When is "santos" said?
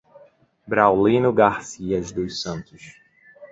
2.41-2.95